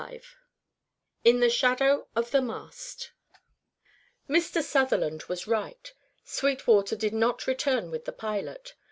[0.01, 0.25] XXIV
[1.25, 3.11] IN THE SHADOW OP THE MAST
[4.27, 4.63] Mr.
[4.63, 5.93] Sutherland was right.
[6.23, 8.73] Sweetwater did not return with the pilot.